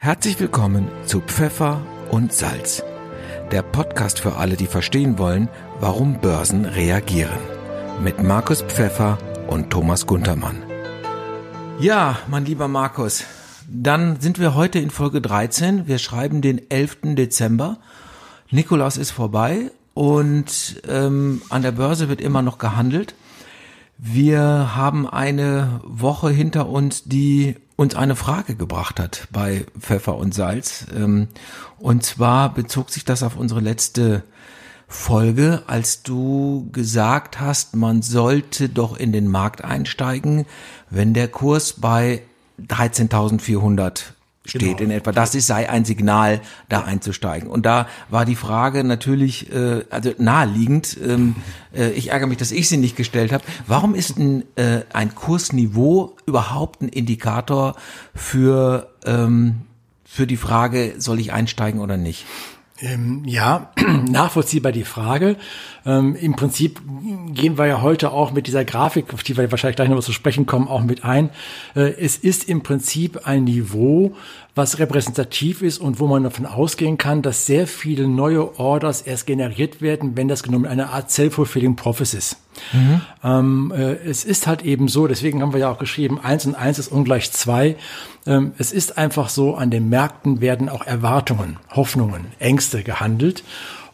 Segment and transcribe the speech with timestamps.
[0.00, 2.84] Herzlich willkommen zu Pfeffer und Salz,
[3.50, 5.48] der Podcast für alle, die verstehen wollen,
[5.80, 7.40] warum Börsen reagieren.
[8.00, 10.62] Mit Markus Pfeffer und Thomas Guntermann.
[11.80, 13.24] Ja, mein lieber Markus,
[13.68, 15.88] dann sind wir heute in Folge 13.
[15.88, 16.98] Wir schreiben den 11.
[17.16, 17.78] Dezember.
[18.52, 23.16] Nikolaus ist vorbei und ähm, an der Börse wird immer noch gehandelt.
[23.98, 30.34] Wir haben eine Woche hinter uns, die uns eine Frage gebracht hat bei Pfeffer und
[30.34, 30.86] Salz.
[30.94, 31.28] Ähm,
[31.78, 34.24] und zwar bezog sich das auf unsere letzte
[34.88, 40.44] Folge, als du gesagt hast, man sollte doch in den Markt einsteigen,
[40.90, 42.22] wenn der Kurs bei
[42.66, 44.14] 13.400
[44.48, 44.90] steht genau.
[44.90, 45.12] in etwa.
[45.12, 47.48] Das ist, sei ein Signal, da einzusteigen.
[47.48, 51.36] Und da war die Frage natürlich, äh, also naheliegend, ähm,
[51.74, 53.44] äh, ich ärgere mich, dass ich sie nicht gestellt habe.
[53.66, 57.76] Warum ist ein, äh, ein Kursniveau überhaupt ein Indikator
[58.14, 59.62] für, ähm,
[60.04, 62.24] für die Frage, soll ich einsteigen oder nicht?
[62.80, 63.72] Ähm, ja,
[64.08, 65.36] nachvollziehbar die Frage.
[65.84, 66.80] Ähm, Im Prinzip
[67.30, 70.12] gehen wir ja heute auch mit dieser Grafik, auf die wir wahrscheinlich gleich noch zu
[70.12, 71.30] sprechen kommen, auch mit ein.
[71.74, 74.14] Äh, es ist im Prinzip ein Niveau,
[74.58, 79.26] was repräsentativ ist und wo man davon ausgehen kann, dass sehr viele neue Orders erst
[79.26, 82.36] generiert werden, wenn das genommen eine Art Self-Fulfilling Prophecy ist.
[82.72, 83.00] Mhm.
[83.22, 86.54] Ähm, äh, es ist halt eben so, deswegen haben wir ja auch geschrieben, eins und
[86.54, 87.76] eins ist ungleich zwei.
[88.26, 93.44] Ähm, es ist einfach so, an den Märkten werden auch Erwartungen, Hoffnungen, Ängste gehandelt.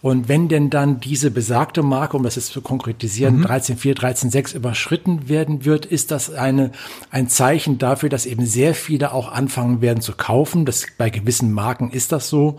[0.04, 3.46] Und wenn denn dann diese besagte Marke, um das jetzt zu konkretisieren, mhm.
[3.46, 6.72] 13.4, 13.6 überschritten werden wird, ist das eine,
[7.10, 10.66] ein Zeichen dafür, dass eben sehr viele auch anfangen werden zu kaufen.
[10.66, 12.58] Das, bei gewissen Marken ist das so,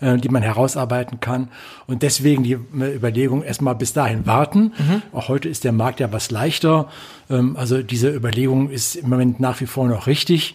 [0.00, 1.48] äh, die man herausarbeiten kann.
[1.88, 4.72] Und deswegen die äh, Überlegung erstmal bis dahin warten.
[4.78, 5.02] Mhm.
[5.12, 6.88] Auch heute ist der Markt ja was leichter.
[7.28, 10.54] Ähm, also diese Überlegung ist im Moment nach wie vor noch richtig.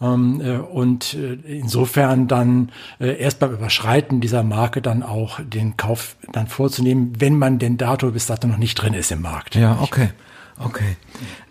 [0.00, 5.76] Ähm, äh, und äh, insofern dann äh, erst beim Überschreiten dieser Marke dann auch den
[5.76, 9.54] Kauf dann vorzunehmen, wenn man den Dato bis dato noch nicht drin ist im Markt.
[9.54, 10.10] Ja, okay.
[10.58, 10.96] Okay.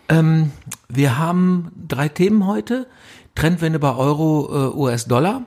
[0.09, 0.51] Ähm,
[0.89, 2.87] wir haben drei Themen heute.
[3.33, 5.43] Trendwende bei Euro, äh, US-Dollar.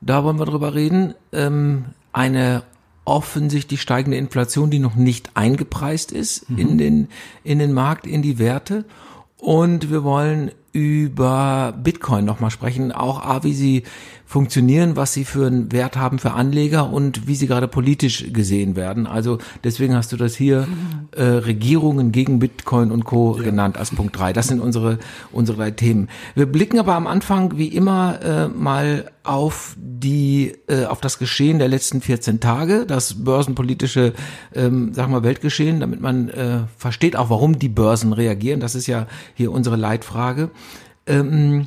[0.00, 1.14] Da wollen wir drüber reden.
[1.32, 2.62] Ähm, eine
[3.04, 6.58] offensichtlich steigende Inflation, die noch nicht eingepreist ist mhm.
[6.58, 7.08] in den,
[7.44, 8.84] in den Markt, in die Werte.
[9.36, 13.82] Und wir wollen über Bitcoin nochmal sprechen, auch A, wie sie
[14.30, 18.76] funktionieren, was sie für einen Wert haben für Anleger und wie sie gerade politisch gesehen
[18.76, 19.08] werden.
[19.08, 20.68] Also deswegen hast du das hier
[21.10, 23.36] äh, Regierungen gegen Bitcoin und Co.
[23.36, 23.42] Ja.
[23.42, 24.32] genannt als Punkt drei.
[24.32, 25.00] Das sind unsere
[25.32, 26.08] unsere drei Themen.
[26.36, 31.58] Wir blicken aber am Anfang wie immer äh, mal auf die äh, auf das Geschehen
[31.58, 34.12] der letzten 14 Tage, das börsenpolitische
[34.54, 38.60] ähm, sagen wir Weltgeschehen, damit man äh, versteht auch, warum die Börsen reagieren.
[38.60, 40.50] Das ist ja hier unsere Leitfrage.
[41.08, 41.66] Ähm,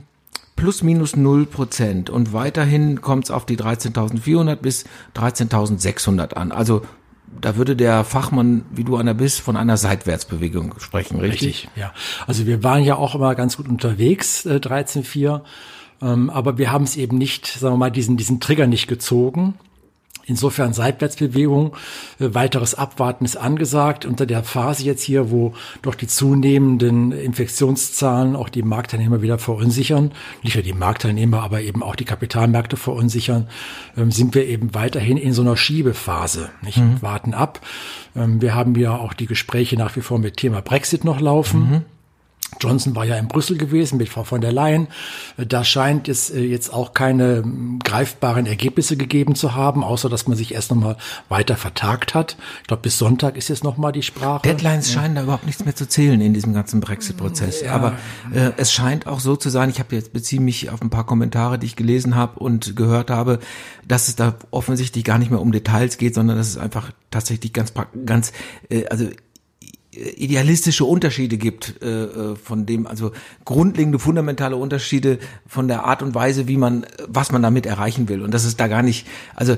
[0.55, 6.51] plus minus null Prozent und weiterhin kommt es auf die 13.400 bis 13.600 an.
[6.51, 6.83] Also
[7.41, 11.47] da würde der Fachmann, wie du einer bist, von einer Seitwärtsbewegung sprechen, richtig?
[11.47, 11.93] Richtig, ja.
[12.27, 15.41] Also wir waren ja auch immer ganz gut unterwegs, äh, 13.4,
[16.01, 19.55] ähm, aber wir haben es eben nicht, sagen wir mal, diesen, diesen Trigger nicht gezogen.
[20.25, 21.75] Insofern Seitwärtsbewegung,
[22.19, 24.05] äh, weiteres Abwarten ist angesagt.
[24.05, 30.11] Unter der Phase jetzt hier, wo doch die zunehmenden Infektionszahlen auch die Marktteilnehmer wieder verunsichern,
[30.41, 33.49] nicht nur die Marktteilnehmer, aber eben auch die Kapitalmärkte verunsichern,
[33.97, 36.49] ähm, sind wir eben weiterhin in so einer Schiebephase.
[36.61, 36.77] Nicht?
[36.77, 37.01] Mhm.
[37.01, 37.59] Warten ab.
[38.15, 41.69] Ähm, wir haben ja auch die Gespräche nach wie vor mit Thema Brexit noch laufen.
[41.69, 41.81] Mhm.
[42.59, 44.87] Johnson war ja in Brüssel gewesen mit Frau von der Leyen.
[45.37, 50.27] Da scheint es äh, jetzt auch keine ähm, greifbaren Ergebnisse gegeben zu haben, außer dass
[50.27, 50.97] man sich erst nochmal
[51.29, 52.37] weiter vertagt hat.
[52.61, 54.43] Ich glaube, bis Sonntag ist jetzt nochmal die Sprache.
[54.43, 55.01] Deadlines ja.
[55.01, 57.61] scheinen da überhaupt nichts mehr zu zählen in diesem ganzen Brexit-Prozess.
[57.61, 57.73] Ja.
[57.73, 57.93] Aber
[58.33, 61.05] äh, es scheint auch so zu sein, ich habe jetzt beziehe mich auf ein paar
[61.05, 63.39] Kommentare, die ich gelesen habe und gehört habe,
[63.87, 67.53] dass es da offensichtlich gar nicht mehr um Details geht, sondern dass es einfach tatsächlich
[67.53, 67.73] ganz,
[68.05, 68.31] ganz,
[68.69, 69.07] äh, also
[69.95, 73.11] idealistische Unterschiede gibt äh, äh, von dem, also
[73.45, 78.21] grundlegende fundamentale Unterschiede von der Art und Weise, wie man, was man damit erreichen will.
[78.21, 79.55] Und das ist da gar nicht, also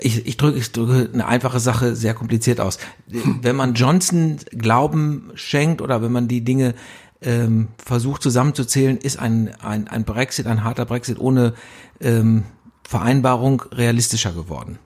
[0.00, 2.78] ich, ich drücke ich drücke eine einfache Sache sehr kompliziert aus.
[3.06, 6.74] Wenn man Johnson Glauben schenkt oder wenn man die Dinge
[7.20, 11.54] ähm, versucht zusammenzuzählen, ist ein, ein, ein Brexit, ein harter Brexit ohne
[12.00, 12.44] ähm,
[12.82, 14.78] Vereinbarung realistischer geworden.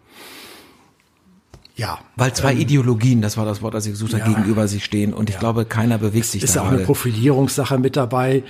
[1.77, 1.99] Ja.
[2.17, 4.83] Weil zwei ähm, Ideologien, das war das Wort, das ich gesucht habe, ja, gegenüber sich
[4.83, 5.35] stehen und ja.
[5.35, 6.47] ich glaube, keiner bewegt sich da.
[6.47, 8.45] Ist auch eine Profilierungssache mit dabei.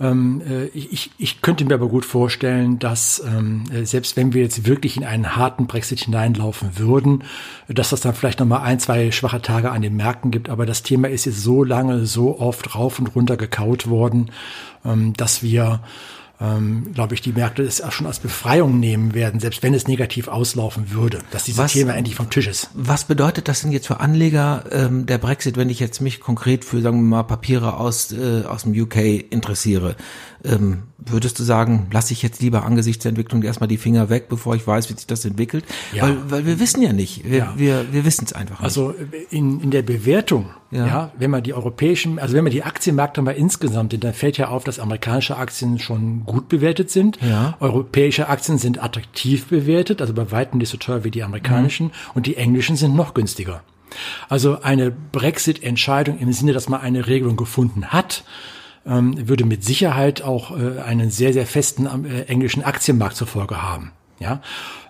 [0.00, 4.42] Ähm, äh, ich, ich könnte mir aber gut vorstellen, dass ähm, äh, selbst wenn wir
[4.42, 7.22] jetzt wirklich in einen harten Brexit hineinlaufen würden,
[7.68, 10.50] dass das dann vielleicht nochmal ein, zwei schwache Tage an den Märkten gibt.
[10.50, 14.32] Aber das Thema ist jetzt so lange, so oft rauf und runter gekaut worden,
[14.84, 15.82] ähm, dass wir
[16.42, 19.86] ähm, glaube ich, die Märkte es auch schon als Befreiung nehmen werden, selbst wenn es
[19.86, 22.68] negativ auslaufen würde, dass dieses Was- Thema endlich vom Tisch ist.
[22.74, 26.64] Was bedeutet das denn jetzt für Anleger ähm, der Brexit, wenn ich jetzt mich konkret
[26.64, 28.96] für, sagen wir mal, Papiere aus, äh, aus dem UK
[29.30, 29.96] interessiere?
[30.44, 34.28] Ähm, würdest du sagen, lasse ich jetzt lieber angesichts der Entwicklung erstmal die Finger weg,
[34.28, 35.64] bevor ich weiß, wie sich das entwickelt?
[35.92, 36.02] Ja.
[36.02, 37.24] Weil, weil wir wissen ja nicht.
[37.24, 37.52] Wir, Ja.
[37.56, 38.64] wir, wir wissen es einfach nicht.
[38.64, 38.92] Also
[39.30, 40.86] in, in der Bewertung, Ja.
[40.86, 41.12] ja.
[41.16, 44.64] wenn man die europäischen, also wenn man die Aktienmärkte mal insgesamt dann fällt ja auf,
[44.64, 47.18] dass amerikanische Aktien schon gut bewertet sind.
[47.20, 47.56] Ja.
[47.60, 51.92] Europäische Aktien sind attraktiv bewertet, also bei weitem nicht so teuer wie die amerikanischen Mhm.
[52.14, 53.62] und die englischen sind noch günstiger.
[54.28, 58.24] Also eine Brexit-Entscheidung im Sinne, dass man eine Regelung gefunden hat,
[58.86, 63.62] ähm, würde mit Sicherheit auch äh, einen sehr, sehr festen äh, englischen Aktienmarkt zur Folge
[63.62, 63.92] haben.
[64.22, 64.40] Ja,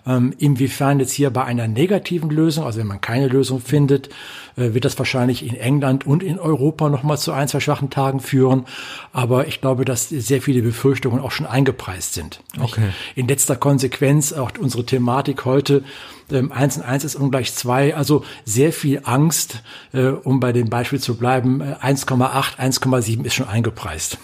[0.05, 4.09] ähm, inwiefern jetzt hier bei einer negativen Lösung, also wenn man keine Lösung findet,
[4.55, 8.19] äh, wird das wahrscheinlich in England und in Europa nochmal zu ein, zwei schwachen Tagen
[8.19, 8.65] führen.
[9.11, 12.41] Aber ich glaube, dass sehr viele Befürchtungen auch schon eingepreist sind.
[12.59, 12.89] Okay.
[13.15, 15.83] In letzter Konsequenz auch unsere Thematik heute,
[16.31, 19.63] ähm, 1 und 1 ist ungleich 2, also sehr viel Angst,
[19.93, 24.17] äh, um bei dem Beispiel zu bleiben, äh, 1,8, 1,7 ist schon eingepreist.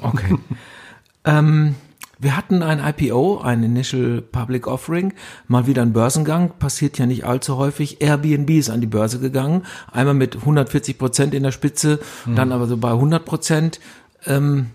[0.00, 0.36] Okay.
[1.24, 1.74] ähm,
[2.18, 5.12] wir hatten ein IPO, ein Initial Public Offering,
[5.46, 8.00] mal wieder ein Börsengang, passiert ja nicht allzu häufig.
[8.00, 12.66] Airbnb ist an die Börse gegangen, einmal mit 140 Prozent in der Spitze, dann aber
[12.66, 13.80] so bei 100 Prozent.
[14.26, 14.70] Ähm,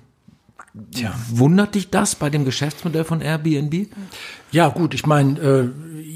[0.92, 1.13] Tja.
[1.30, 3.88] wundert dich das bei dem Geschäftsmodell von Airbnb?
[4.53, 5.69] Ja, gut, ich meine, äh,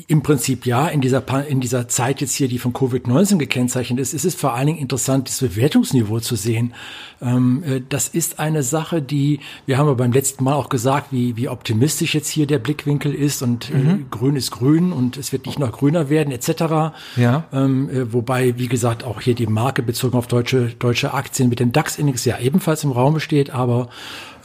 [0.09, 3.99] im Prinzip ja, in dieser, Pa- in dieser Zeit jetzt hier, die von Covid-19 gekennzeichnet
[3.99, 6.73] ist, ist es vor allen Dingen interessant, das Bewertungsniveau zu sehen.
[7.21, 11.07] Ähm, äh, das ist eine Sache, die, wir haben ja beim letzten Mal auch gesagt,
[11.11, 15.33] wie, wie optimistisch jetzt hier der Blickwinkel ist und äh, grün ist grün und es
[15.33, 16.93] wird nicht noch grüner werden, etc.
[17.17, 17.43] Ja.
[17.51, 21.59] Ähm, äh, wobei, wie gesagt, auch hier die Marke bezogen auf deutsche, deutsche Aktien mit
[21.59, 23.89] dem DAX-Index ja ebenfalls im Raum steht, aber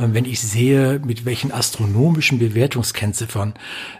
[0.00, 3.52] ähm, wenn ich sehe, mit welchen astronomischen Bewertungskennziffern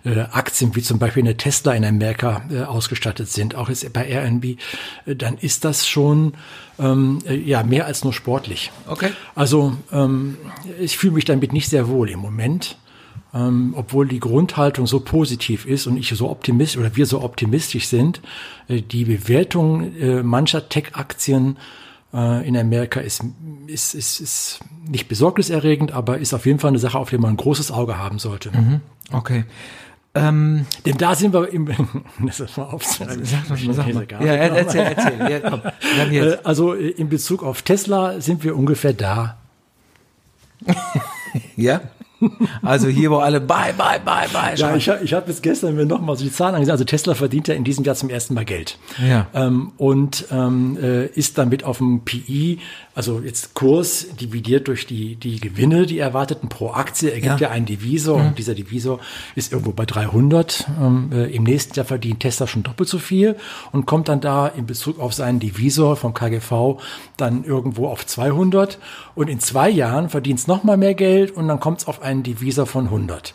[0.05, 4.07] äh, Aktien wie zum Beispiel eine Tesla in Amerika äh, ausgestattet sind, auch jetzt bei
[4.07, 4.45] Airbnb,
[5.07, 6.35] äh, dann ist das schon
[6.79, 8.71] ähm, äh, ja mehr als nur sportlich.
[8.87, 9.11] Okay.
[9.35, 10.37] Also ähm,
[10.81, 12.77] ich fühle mich damit nicht sehr wohl im Moment.
[13.35, 17.87] Ähm, obwohl die Grundhaltung so positiv ist und ich so optimistisch oder wir so optimistisch
[17.87, 18.21] sind,
[18.69, 21.57] äh, die Bewertung äh, mancher Tech-Aktien
[22.15, 23.23] äh, in Amerika ist,
[23.67, 27.31] ist, ist, ist nicht besorgniserregend, aber ist auf jeden Fall eine Sache, auf die man
[27.31, 28.51] ein großes Auge haben sollte.
[29.11, 29.45] Okay.
[30.15, 31.69] Ähm, Denn da sind wir im,
[32.27, 33.25] das ist mal aufzunehmen.
[33.25, 34.07] sag doch mal, sag mal.
[34.07, 35.31] Diese Ja, erzähl, erzähl.
[35.31, 36.35] Ja, komm, wir haben jetzt.
[36.35, 39.39] Äh, Also in Bezug auf Tesla sind wir ungefähr da.
[41.57, 41.81] Ja?
[42.63, 45.75] Also hier, wo alle bye, bye, bye, bye Ja, ich, hab- ich habe jetzt gestern
[45.75, 46.73] mir nochmal so die Zahlen angesehen.
[46.73, 48.79] Also Tesla verdient ja in diesem Jahr zum ersten Mal Geld.
[49.07, 49.27] Ja.
[49.35, 52.59] Ähm, und ähm, äh, ist damit auf dem PI,
[52.95, 57.49] also jetzt Kurs dividiert durch die, die Gewinne, die erwarteten pro Aktie, ergibt Ja.
[57.49, 58.17] ja, einen Divisor.
[58.17, 59.01] Und dieser Divisor
[59.35, 60.67] ist irgendwo bei 300.
[60.81, 63.37] Ähm, äh, Im nächsten Jahr verdient Tesla schon doppelt so viel
[63.73, 66.79] und kommt dann da in Bezug auf seinen Divisor vom KGV
[67.17, 68.79] dann irgendwo auf 200.
[69.15, 72.23] Und in zwei Jahren verdient es nochmal mehr Geld und dann kommt es auf einen
[72.23, 73.35] Divisor von 100.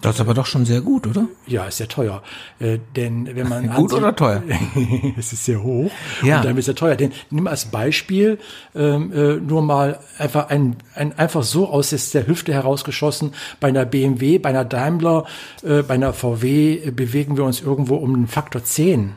[0.00, 1.26] Das ist aber doch schon sehr gut, oder?
[1.46, 2.22] Ja, ist sehr teuer.
[2.58, 4.42] Äh, denn wenn man Gut ansieht- oder teuer?
[5.18, 5.90] es ist sehr hoch
[6.22, 6.38] Ja.
[6.38, 6.96] und damit ist sehr teuer.
[6.96, 8.38] Denn nimm als Beispiel
[8.74, 13.34] ähm, äh, nur mal einfach ein, ein einfach so aus der Hüfte herausgeschossen.
[13.60, 15.26] Bei einer BMW, bei einer Daimler,
[15.62, 19.12] äh, bei einer VW äh, bewegen wir uns irgendwo um den Faktor 10.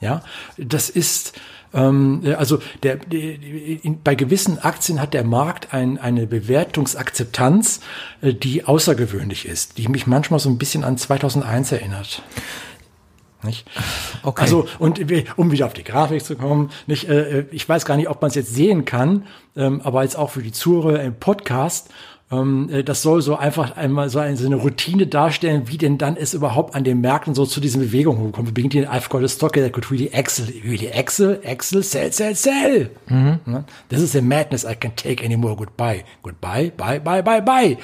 [0.00, 0.22] Ja,
[0.56, 1.32] das ist
[1.74, 3.36] ähm, äh, also der, der
[4.04, 7.80] bei gewissen Aktien hat der Markt ein, eine Bewertungsakzeptanz,
[8.20, 12.22] äh, die außergewöhnlich ist, die mich manchmal so ein bisschen an 2001 erinnert.
[13.42, 13.68] Nicht?
[14.24, 14.42] Okay.
[14.42, 15.00] Also und
[15.36, 18.30] um wieder auf die Grafik zu kommen, nicht, äh, ich weiß gar nicht, ob man
[18.30, 21.88] es jetzt sehen kann, ähm, aber jetzt auch für die Zuhörer im Podcast.
[22.30, 26.34] Ähm, äh, das soll so einfach einmal so eine, Routine darstellen, wie denn dann es
[26.34, 28.48] überhaupt an den Märkten so zu diesen Bewegungen kommt.
[28.48, 32.12] Wir beginnen den I've got a stock that could really excel, really excel, excel, sell,
[32.12, 32.90] sell, sell.
[33.46, 33.64] Ne?
[33.88, 35.56] This is a madness I can take anymore.
[35.56, 37.78] Goodbye, goodbye, bye, bye, bye, bye.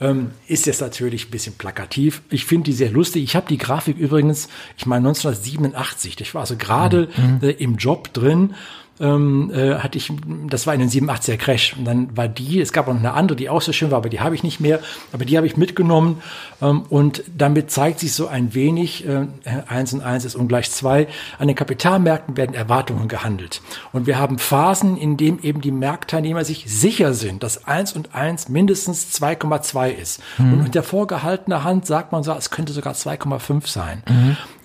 [0.00, 2.22] Ähm, ist jetzt natürlich ein bisschen plakativ.
[2.30, 3.22] Ich finde die sehr lustig.
[3.22, 6.20] Ich habe die Grafik übrigens, ich meine 1987.
[6.20, 7.08] Ich war also gerade
[7.40, 8.54] äh, im Job drin
[9.00, 10.12] ähm, äh, hatte ich,
[10.48, 11.74] das war in den 87er Crash.
[11.76, 13.98] Und dann war die, es gab auch noch eine andere, die auch so schön war,
[13.98, 14.80] aber die habe ich nicht mehr.
[15.12, 16.22] Aber die habe ich mitgenommen.
[16.60, 19.26] Ähm, und damit zeigt sich so ein wenig, äh,
[19.66, 23.62] eins und eins ist ungleich zwei, an den Kapitalmärkten werden Erwartungen gehandelt.
[23.92, 28.14] Und wir haben Phasen, in denen eben die Marktteilnehmer sich sicher sind, dass eins und
[28.14, 30.20] eins mindestens 2,2 ist.
[30.38, 34.02] Und unter vorgehaltener Hand sagt man so, es könnte sogar 2,5 sein.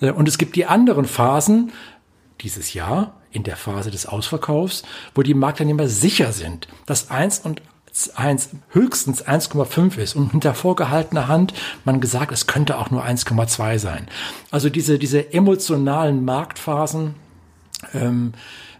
[0.00, 1.72] Äh, Und es gibt die anderen Phasen,
[2.40, 7.60] dieses Jahr in der Phase des Ausverkaufs, wo die Marktteilnehmer sicher sind, dass eins und
[8.16, 13.78] 1, höchstens 1,5 ist und hinter vorgehaltener Hand man gesagt, es könnte auch nur 1,2
[13.78, 14.08] sein.
[14.50, 17.14] Also diese, diese emotionalen Marktphasen,
[17.92, 18.32] ähm,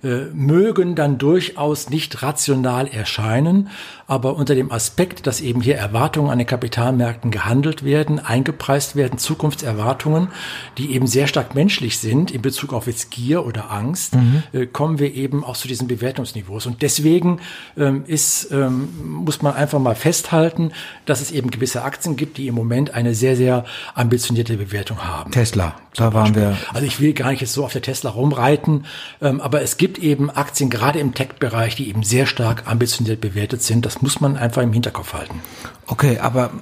[0.05, 3.71] äh, mögen dann durchaus nicht rational erscheinen,
[4.07, 9.19] aber unter dem Aspekt, dass eben hier Erwartungen an den Kapitalmärkten gehandelt werden, eingepreist werden,
[9.19, 10.29] Zukunftserwartungen,
[10.77, 14.43] die eben sehr stark menschlich sind in Bezug auf jetzt Gier oder Angst, mhm.
[14.53, 16.67] äh, kommen wir eben auch zu diesen Bewertungsniveaus.
[16.67, 17.41] Und deswegen
[17.79, 20.73] ähm, ist, ähm, muss man einfach mal festhalten,
[21.07, 25.31] dass es eben gewisse Aktien gibt, die im Moment eine sehr, sehr ambitionierte Bewertung haben.
[25.31, 26.59] Tesla, da waren wir.
[26.75, 28.85] Also ich will gar nicht jetzt so auf der Tesla rumreiten,
[29.21, 33.63] aber es gibt gibt eben Aktien, gerade im Tech-Bereich, die eben sehr stark ambitioniert bewertet
[33.63, 33.85] sind.
[33.85, 35.43] Das muss man einfach im Hinterkopf halten.
[35.87, 36.53] Okay, aber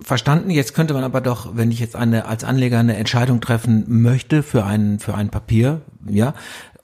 [0.00, 0.50] verstanden.
[0.50, 4.42] Jetzt könnte man aber doch, wenn ich jetzt eine als Anleger eine Entscheidung treffen möchte
[4.42, 6.34] für ein für ein Papier, ja,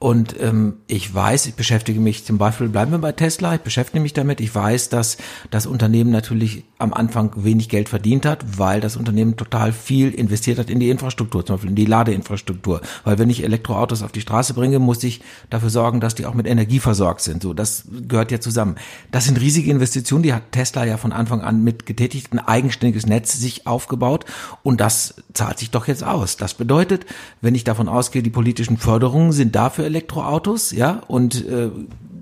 [0.02, 4.02] und ähm, ich weiß, ich beschäftige mich zum Beispiel, bleiben wir bei Tesla, ich beschäftige
[4.02, 4.40] mich damit.
[4.40, 5.16] Ich weiß, dass
[5.52, 10.58] das Unternehmen natürlich am Anfang wenig Geld verdient hat, weil das Unternehmen total viel investiert
[10.58, 12.80] hat in die Infrastruktur, zum Beispiel in die Ladeinfrastruktur.
[13.04, 16.34] Weil wenn ich Elektroautos auf die Straße bringe, muss ich dafür sorgen, dass die auch
[16.34, 17.40] mit Energie versorgt sind.
[17.40, 18.74] So, das gehört ja zusammen.
[19.12, 23.06] Das sind riesige Investitionen, die hat Tesla ja von Anfang an mit getätigt, ein eigenständiges
[23.06, 24.24] Netz sich aufgebaut
[24.64, 26.36] und das zahlt sich doch jetzt aus.
[26.36, 27.06] Das bedeutet,
[27.40, 31.70] wenn ich davon ausgehe, die politischen Förderungen sind dafür Elektroautos, ja, und äh,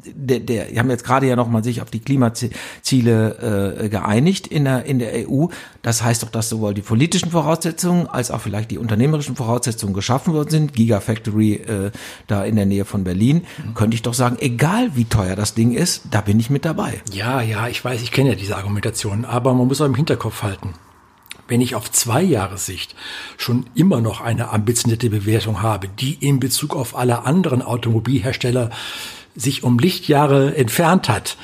[0.04, 4.64] der, der, die haben jetzt gerade ja nochmal sich auf die Klimaziele äh, geeinigt in
[4.64, 5.46] der, in der EU.
[5.82, 10.34] Das heißt doch, dass sowohl die politischen Voraussetzungen als auch vielleicht die unternehmerischen Voraussetzungen geschaffen
[10.34, 10.72] worden sind.
[10.72, 11.90] Gigafactory äh,
[12.26, 13.42] da in der Nähe von Berlin.
[13.64, 13.74] Mhm.
[13.74, 17.00] Könnte ich doch sagen, egal wie teuer das Ding ist, da bin ich mit dabei.
[17.12, 20.42] Ja, ja, ich weiß, ich kenne ja diese Argumentation, aber man muss auch im Hinterkopf
[20.42, 20.74] halten
[21.50, 22.94] wenn ich auf zwei Jahre Sicht
[23.36, 28.70] schon immer noch eine ambitionierte Bewertung habe, die in Bezug auf alle anderen Automobilhersteller
[29.34, 31.36] sich um Lichtjahre entfernt hat,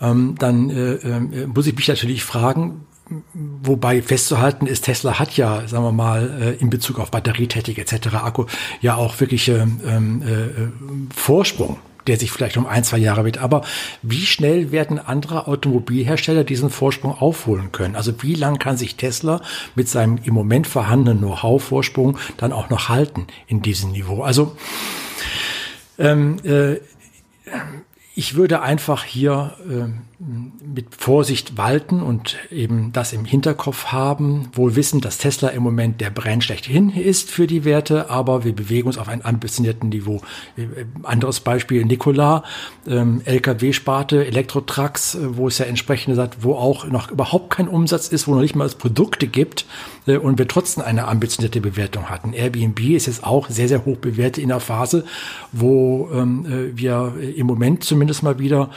[0.00, 2.86] ähm, dann äh, äh, muss ich mich natürlich fragen,
[3.34, 8.14] wobei festzuhalten ist, Tesla hat ja, sagen wir mal, äh, in Bezug auf Batterietechnik etc.,
[8.14, 8.46] Akku,
[8.80, 13.38] ja auch wirklich ähm, äh, Vorsprung der sich vielleicht um ein, zwei Jahre wird.
[13.38, 13.62] Aber
[14.02, 17.96] wie schnell werden andere Automobilhersteller diesen Vorsprung aufholen können?
[17.96, 19.40] Also wie lang kann sich Tesla
[19.74, 24.22] mit seinem im Moment vorhandenen Know-how-Vorsprung dann auch noch halten in diesem Niveau?
[24.22, 24.56] Also
[25.98, 26.76] ähm, äh,
[28.14, 29.88] ich würde einfach hier äh,
[30.64, 36.00] mit Vorsicht walten und eben das im Hinterkopf haben, wohl wissen, dass Tesla im Moment
[36.00, 40.20] der Brand schlechthin ist für die Werte, aber wir bewegen uns auf einem ambitionierten Niveau.
[40.56, 42.44] Äh, anderes Beispiel, Nikola,
[42.86, 48.06] ähm, LKW-Sparte, Elektrotrucks, äh, wo es ja entsprechend sagt, wo auch noch überhaupt kein Umsatz
[48.08, 49.66] ist, wo noch nicht mal es Produkte gibt
[50.06, 52.32] äh, und wir trotzdem eine ambitionierte Bewertung hatten.
[52.32, 55.04] Airbnb ist jetzt auch sehr, sehr hoch bewertet in der Phase,
[55.50, 58.70] wo ähm, äh, wir im Moment zumindest mal wieder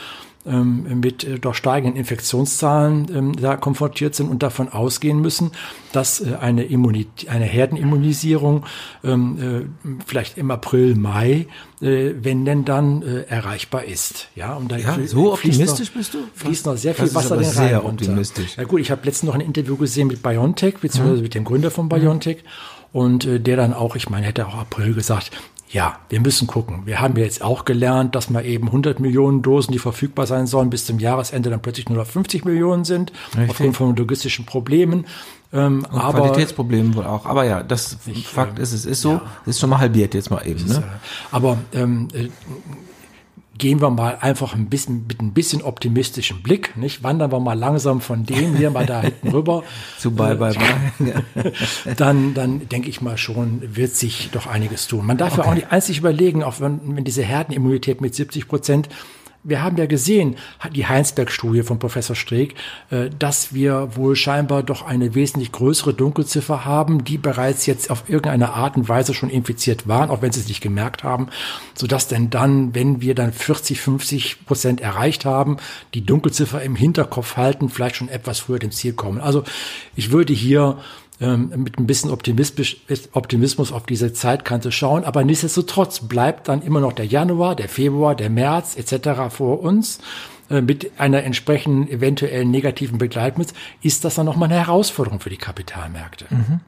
[0.45, 5.51] mit äh, doch steigenden Infektionszahlen ähm, da konfrontiert sind und davon ausgehen müssen,
[5.91, 8.65] dass äh, eine, Immunität, eine Herdenimmunisierung
[9.03, 11.47] ähm, äh, vielleicht im April, Mai,
[11.81, 14.29] wenn denn dann erreichbar ist.
[14.33, 16.19] Ja, und da ja, so optimistisch noch, bist du?
[16.33, 18.55] Fließt noch sehr viel Wasser den Rhein sehr optimistisch.
[18.55, 21.23] Ja gut, ich habe letztens noch ein Interview gesehen mit BioNTech, beziehungsweise mhm.
[21.23, 22.37] mit dem Gründer von BioNTech.
[22.37, 25.31] Mhm und äh, der dann auch, ich meine, hätte auch April gesagt,
[25.69, 26.83] ja, wir müssen gucken.
[26.85, 30.47] Wir haben ja jetzt auch gelernt, dass mal eben 100 Millionen Dosen, die verfügbar sein
[30.47, 33.49] sollen, bis zum Jahresende dann plötzlich nur noch 50 Millionen sind, Richtig.
[33.49, 35.05] aufgrund von logistischen Problemen.
[35.51, 37.25] Ähm, Und aber, Qualitätsproblemen wohl auch.
[37.25, 39.21] Aber ja, das ich, Fakt ist, es ist so, ja.
[39.45, 40.65] ist schon mal halbiert jetzt mal eben.
[40.65, 40.83] Ne?
[41.31, 42.29] aber ähm, äh,
[43.57, 47.03] gehen wir mal einfach ein bisschen mit ein bisschen optimistischem Blick, nicht?
[47.03, 49.63] Wandern wir mal langsam von dem hier mal da hinten rüber
[49.97, 51.53] zu bye bye bye.
[51.97, 55.05] dann dann denke ich mal schon wird sich doch einiges tun.
[55.05, 55.41] Man darf okay.
[55.41, 58.89] ja auch nicht einzig überlegen, auch wenn, wenn diese Herdenimmunität mit 70 Prozent
[59.45, 60.35] wir haben ja gesehen,
[60.73, 62.55] die Heinsberg-Studie von Professor Streeck,
[62.89, 68.09] äh, dass wir wohl scheinbar doch eine wesentlich größere Dunkelziffer haben, die bereits jetzt auf
[68.09, 71.27] irgendeine Art und Weise schon infiziert waren, auch wenn sie es nicht gemerkt haben,
[71.75, 75.57] sodass denn dann, wenn wir dann 40, 50 Prozent erreicht haben,
[75.93, 79.21] die Dunkelziffer im Hinterkopf halten, vielleicht schon etwas früher dem Ziel kommen.
[79.21, 79.43] Also
[79.95, 80.79] ich würde hier
[81.21, 85.05] ähm, mit ein bisschen Optimismus auf diese Zeitkante schauen.
[85.05, 89.29] Aber nichtsdestotrotz bleibt dann immer noch der Januar, der Februar, der März etc.
[89.29, 89.99] vor uns
[90.49, 95.37] äh, mit einer entsprechenden eventuellen negativen Begleitmittel, ist das dann nochmal eine Herausforderung für die
[95.37, 96.25] Kapitalmärkte.
[96.29, 96.59] Mhm.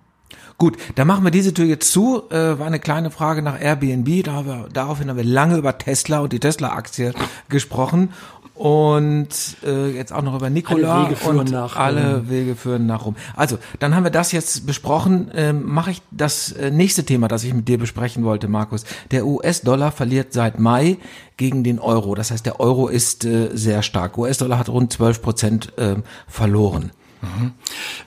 [0.60, 2.24] Gut, dann machen wir diese Tür jetzt zu.
[2.32, 4.24] Äh, war eine kleine Frage nach Airbnb.
[4.24, 7.14] Da haben wir, daraufhin haben wir lange über Tesla und die Tesla-Aktie
[7.48, 8.10] gesprochen.
[8.58, 9.30] Und
[9.64, 12.30] äh, jetzt auch noch über Nikola Alle Wege führen und nach alle Rom.
[12.30, 13.16] Wege führen nach Rom.
[13.36, 15.30] Also, dann haben wir das jetzt besprochen.
[15.36, 18.84] Ähm, Mache ich das äh, nächste Thema, das ich mit dir besprechen wollte, Markus.
[19.12, 20.98] Der US-Dollar verliert seit Mai
[21.38, 22.16] gegen den Euro.
[22.16, 24.18] Das heißt, der Euro ist äh, sehr stark.
[24.18, 25.96] US-Dollar hat rund 12 Prozent äh,
[26.28, 26.92] verloren.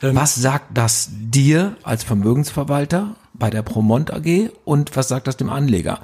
[0.00, 5.50] was sagt das dir als Vermögensverwalter bei der Promont AG und was sagt das dem
[5.50, 6.00] Anleger?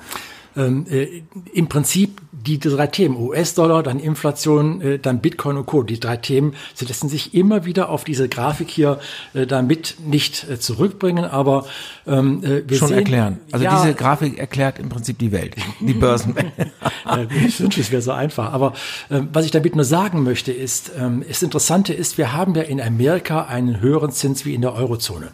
[0.57, 1.23] ähm, äh,
[1.53, 6.17] im Prinzip die drei Themen, US-Dollar, dann Inflation, äh, dann Bitcoin und Co., die drei
[6.17, 8.99] Themen, sie lassen sich immer wieder auf diese Grafik hier
[9.35, 11.67] äh, damit nicht äh, zurückbringen, aber
[12.07, 13.39] ähm, äh, wir Schon sehen, erklären.
[13.53, 16.53] Also ja, diese Grafik erklärt im Prinzip die Welt, die Börsenwelt.
[17.47, 18.53] Ich wünsche, es wäre so einfach.
[18.53, 18.73] Aber
[19.11, 22.63] ähm, was ich damit nur sagen möchte, ist, ähm, das Interessante ist, wir haben ja
[22.63, 25.29] in Amerika einen höheren Zins wie in der Eurozone.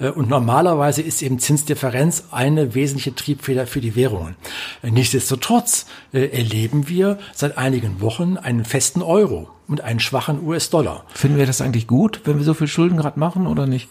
[0.00, 4.36] Äh, und normalerweise ist eben Zinsdifferenz eine wesentliche Triebfeder für die Währungen.
[4.82, 5.86] Äh, nichtsdestotrotz
[6.32, 11.04] erleben wir seit einigen Wochen einen festen Euro und einen schwachen US-Dollar.
[11.14, 13.88] Finden wir das eigentlich gut, wenn wir so viel Schulden gerade machen oder nicht?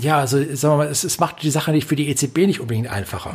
[0.00, 2.60] Ja, also sagen wir mal, es, es macht die Sache nicht für die EZB nicht
[2.60, 3.34] unbedingt einfacher.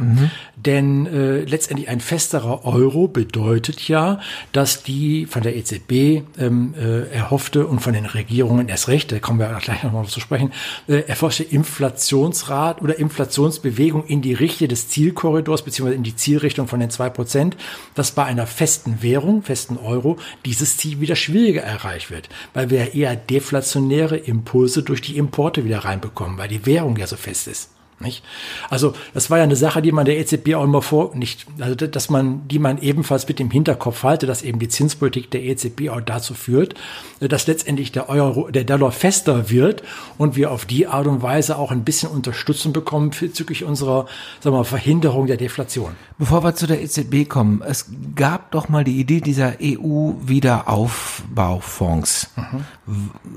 [0.56, 4.20] Denn äh, letztendlich ein festerer Euro bedeutet ja,
[4.51, 9.20] dass die von der EZB ähm, äh, erhoffte und von den Regierungen erst recht, da
[9.20, 10.51] kommen wir gleich nochmal zu sprechen,
[10.88, 16.80] äh, erforschte Inflationsrat oder Inflationsbewegung in die Richtung des Zielkorridors beziehungsweise in die Zielrichtung von
[16.80, 17.56] den zwei Prozent,
[17.96, 22.94] dass bei einer festen Währung, festen Euro, dieses Ziel wieder schwieriger erreicht wird, weil wir
[22.94, 27.70] eher deflationäre Impulse durch die Importe wieder reinbekommen, weil die Währung ja so fest ist.
[28.01, 28.24] Nicht?
[28.70, 31.75] Also das war ja eine Sache, die man der EZB auch immer vor, nicht, also
[31.75, 35.89] dass man, die man ebenfalls mit dem Hinterkopf halte, dass eben die Zinspolitik der EZB
[35.89, 36.75] auch dazu führt,
[37.20, 39.84] dass letztendlich der Euro, der Dollar fester wird
[40.18, 44.06] und wir auf die Art und Weise auch ein bisschen Unterstützung bekommen bezüglich unserer,
[44.39, 45.91] sagen wir mal, Verhinderung der Deflation.
[46.18, 52.29] Bevor wir zu der EZB kommen, es gab doch mal die Idee dieser EU-Wiederaufbaufonds.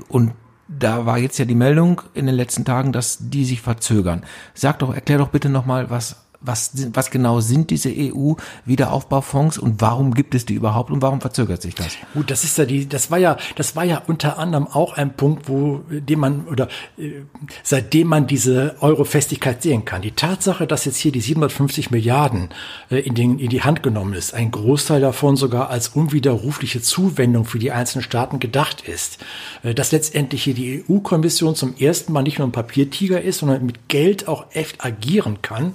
[0.07, 0.31] Und
[0.77, 4.23] da war jetzt ja die Meldung in den letzten Tagen, dass die sich verzögern.
[4.53, 10.13] Sag doch, erklär doch bitte nochmal, was, was, was genau sind diese EU-Wiederaufbaufonds und warum
[10.13, 11.93] gibt es die überhaupt und warum verzögert sich das?
[12.13, 15.15] Gut, das ist ja die, das war ja, das war ja unter anderem auch ein
[15.15, 17.21] Punkt, wo, dem man, oder, äh,
[17.63, 20.01] seitdem man diese Euro-Festigkeit sehen kann.
[20.01, 22.49] Die Tatsache, dass jetzt hier die 750 Milliarden
[22.91, 27.45] äh, in, den, in die Hand genommen ist, ein Großteil davon sogar als unwiderrufliche Zuwendung
[27.45, 29.19] für die einzelnen Staaten gedacht ist,
[29.63, 33.65] äh, dass letztendlich hier die EU-Kommission zum ersten Mal nicht nur ein Papiertiger ist, sondern
[33.65, 35.73] mit Geld auch echt agieren kann,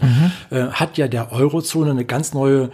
[0.50, 2.70] äh, hat ja der Eurozone eine ganz neue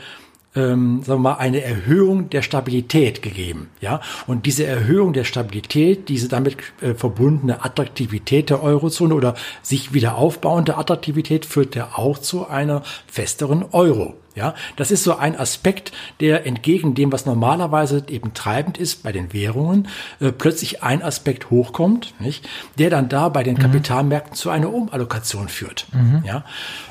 [0.56, 3.70] ähm, sagen wir mal, eine Erhöhung der Stabilität gegeben.
[3.80, 4.00] Ja?
[4.26, 10.16] Und diese Erhöhung der Stabilität, diese damit äh, verbundene Attraktivität der Eurozone oder sich wieder
[10.16, 14.14] aufbauende Attraktivität führt ja auch zu einer festeren Euro.
[14.34, 19.12] Ja, das ist so ein Aspekt, der entgegen dem, was normalerweise eben treibend ist bei
[19.12, 19.86] den Währungen,
[20.20, 22.48] äh, plötzlich ein Aspekt hochkommt, nicht?
[22.78, 25.86] der dann da bei den Kapitalmärkten zu einer Umallokation führt.
[26.24, 26.44] Ja,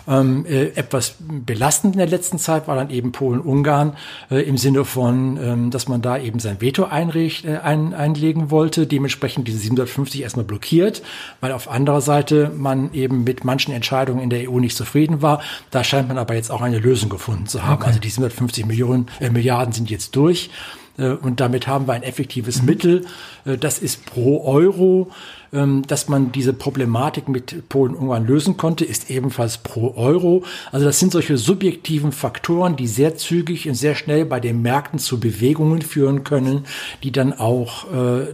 [0.08, 3.98] ähm, äh, etwas belastend in der letzten Zeit war dann eben Polen-Ungarn
[4.32, 8.52] äh, im Sinne von, ähm, dass man da eben sein Veto einricht, äh, ein, einlegen
[8.52, 11.04] wollte, dementsprechend diese 750 erstmal blockiert,
[11.42, 15.42] weil auf anderer Seite man eben mit manchen Entscheidungen in der EU nicht zufrieden war.
[15.72, 17.84] Da scheint man aber jetzt auch eine Lösung gefunden zu haben.
[17.84, 20.50] Also die 750 Millionen, äh, Milliarden sind jetzt durch.
[20.98, 23.06] Äh, Und damit haben wir ein effektives Mittel.
[23.46, 25.10] Äh, Das ist pro Euro,
[25.52, 30.44] ähm, dass man diese Problematik mit Polen und Ungarn lösen konnte, ist ebenfalls pro Euro.
[30.72, 35.00] Also das sind solche subjektiven Faktoren, die sehr zügig und sehr schnell bei den Märkten
[35.00, 36.66] zu Bewegungen führen können,
[37.04, 38.34] die dann auch äh,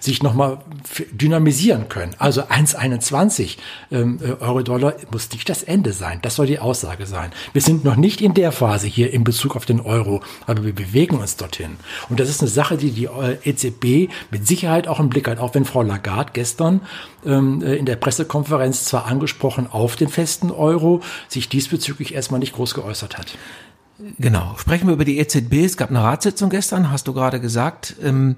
[0.00, 0.58] sich nochmal
[1.12, 2.14] dynamisieren können.
[2.18, 3.56] Also 1,21
[3.90, 6.18] ähm, äh, Euro-Dollar muss nicht das Ende sein.
[6.22, 7.30] Das soll die Aussage sein.
[7.52, 10.74] Wir sind noch nicht in der Phase hier in Bezug auf den Euro, aber wir
[10.74, 11.76] bewegen uns dorthin.
[12.08, 15.38] Und das ist eine Sache, die die äh, EZB mit Sicherheit auch im Blick hat,
[15.38, 16.80] auch wenn Frau Lagarde gestern
[17.24, 22.54] ähm, äh, in der Pressekonferenz zwar angesprochen auf den festen Euro, sich diesbezüglich erstmal nicht
[22.54, 23.36] groß geäußert hat.
[24.18, 24.54] Genau.
[24.58, 25.64] Sprechen wir über die EZB.
[25.64, 27.96] Es gab eine Ratssitzung gestern, hast du gerade gesagt.
[28.02, 28.36] Ähm,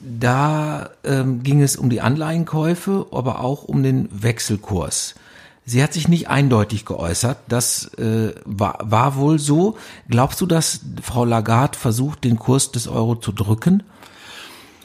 [0.00, 5.14] da ähm, ging es um die Anleihenkäufe, aber auch um den Wechselkurs.
[5.64, 7.38] Sie hat sich nicht eindeutig geäußert.
[7.48, 9.76] Das äh, war, war wohl so.
[10.08, 13.82] Glaubst du, dass Frau Lagarde versucht, den Kurs des Euro zu drücken?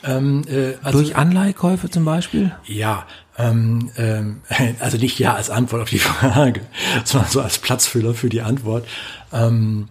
[0.03, 2.53] Ähm, äh, also, Durch Anleihkäufe zum Beispiel?
[2.65, 3.05] Ja,
[3.37, 4.41] ähm, ähm,
[4.79, 6.61] also nicht ja als Antwort auf die Frage,
[7.05, 8.85] sondern so als Platzfüller für die Antwort.
[9.31, 9.87] Ähm,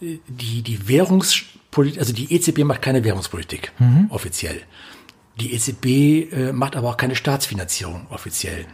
[0.00, 3.72] die, die Währungspolitik, also die EZB macht keine Währungspolitik,
[4.10, 4.60] offiziell.
[5.40, 5.86] Die EZB
[6.32, 8.66] äh, macht aber auch keine Staatsfinanzierung offiziell.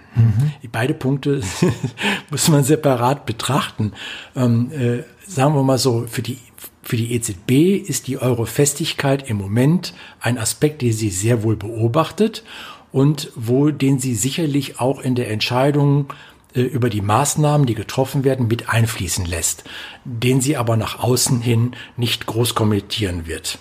[0.62, 1.40] Die beide Punkte
[2.30, 3.92] muss man separat betrachten.
[4.34, 6.38] Ähm, äh, sagen wir mal so, für die
[6.82, 12.42] Für die EZB ist die Eurofestigkeit im Moment ein Aspekt, den sie sehr wohl beobachtet
[12.92, 16.06] und wo den sie sicherlich auch in der Entscheidung
[16.62, 19.64] über die Maßnahmen, die getroffen werden, mit einfließen lässt,
[20.04, 23.58] den sie aber nach außen hin nicht groß kommentieren wird.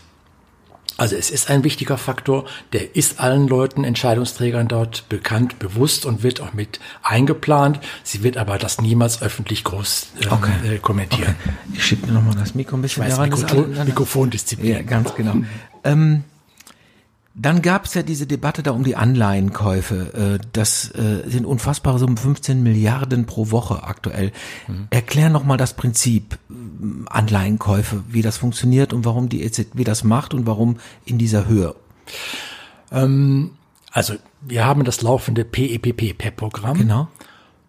[0.97, 6.23] Also es ist ein wichtiger Faktor, der ist allen Leuten, Entscheidungsträgern dort bekannt, bewusst und
[6.23, 7.79] wird auch mit eingeplant.
[8.03, 10.75] Sie wird aber das niemals öffentlich groß ähm, okay.
[10.75, 11.35] äh, kommentieren.
[11.39, 11.55] Okay.
[11.73, 13.29] Ich schiebe mir nochmal das Mikro ein bisschen ich weiß, heran.
[13.29, 14.71] Mikrofon, Mikrofondisziplin.
[14.71, 15.35] Ja, ganz genau.
[15.83, 16.23] ähm,
[17.39, 20.39] dann gab es ja diese Debatte da um die Anleihenkäufe.
[20.41, 24.31] Äh, das äh, sind unfassbare Summen, 15 Milliarden pro Woche aktuell.
[24.67, 24.87] Mhm.
[24.89, 26.53] Erklär nochmal das Prinzip äh,
[27.07, 31.75] Anleihenkäufe, wie das funktioniert und warum die EZB das macht und warum in dieser Höhe.
[32.91, 33.51] Ähm,
[33.91, 36.77] also wir haben das laufende PEPP-PEP-Programm.
[36.77, 37.07] Genau.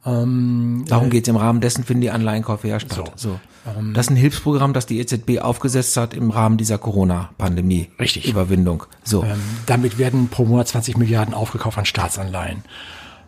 [0.07, 3.12] Ähm, Darum äh, geht es im Rahmen dessen finden die Anleihenkäufe ja statt.
[3.16, 3.31] So.
[3.31, 3.40] so.
[3.76, 7.90] Ähm, das ist ein Hilfsprogramm, das die EZB aufgesetzt hat im Rahmen dieser Corona-Pandemie.
[7.98, 8.28] Richtig.
[8.28, 8.85] Überwindung.
[9.02, 9.24] So.
[9.24, 12.64] Ähm, damit werden pro Monat 20 Milliarden aufgekauft an Staatsanleihen.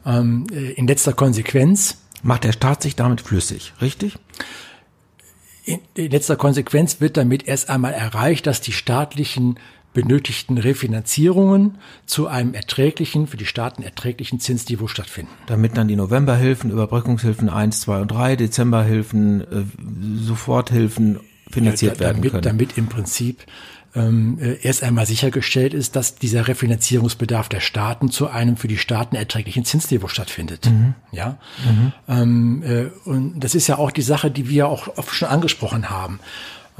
[0.06, 4.18] Ähm, äh, in letzter Konsequenz macht der Staat sich damit flüssig, richtig?
[5.64, 9.58] In, in letzter Konsequenz wird damit erst einmal erreicht, dass die staatlichen
[9.92, 15.32] benötigten Refinanzierungen zu einem erträglichen, für die Staaten erträglichen Zinsniveau stattfinden.
[15.46, 19.64] Damit dann die Novemberhilfen, Überbrückungshilfen 1, 2 und 3, Dezemberhilfen, äh,
[20.22, 22.42] Soforthilfen finanziert ja, damit, werden können.
[22.42, 23.44] Damit im Prinzip
[23.94, 28.78] ähm, äh, erst einmal sichergestellt ist, dass dieser Refinanzierungsbedarf der Staaten zu einem für die
[28.78, 30.66] Staaten erträglichen Zinsniveau stattfindet.
[30.66, 30.94] Mhm.
[31.10, 31.92] Ja, mhm.
[32.06, 35.90] Ähm, äh, und das ist ja auch die Sache, die wir auch oft schon angesprochen
[35.90, 36.20] haben.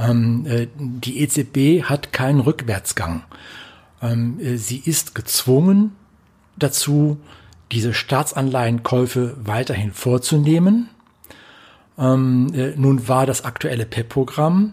[0.01, 3.23] Ähm, äh, die EZB hat keinen Rückwärtsgang.
[4.03, 5.93] Ähm, äh, sie ist gezwungen
[6.59, 7.19] dazu,
[7.71, 10.89] diese Staatsanleihenkäufe weiterhin vorzunehmen.
[11.99, 14.73] Ähm, äh, nun war das aktuelle PEP-Programm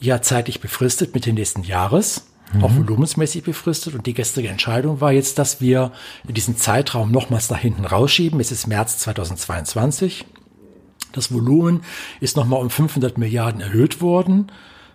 [0.00, 2.64] ja zeitlich befristet mit den nächsten Jahres, mhm.
[2.64, 3.94] auch volumensmäßig befristet.
[3.94, 5.92] Und die gestrige Entscheidung war jetzt, dass wir
[6.24, 8.40] diesen Zeitraum nochmals nach hinten rausschieben.
[8.40, 10.24] Es ist März 2022.
[11.14, 11.82] Das Volumen
[12.20, 14.50] ist nochmal um 500 Milliarden erhöht worden,